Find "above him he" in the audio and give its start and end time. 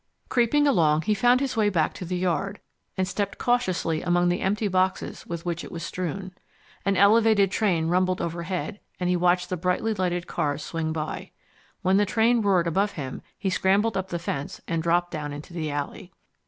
12.65-13.51